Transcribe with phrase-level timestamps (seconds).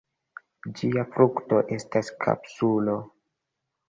[0.77, 2.97] Ĝia frukto estas kapsulo.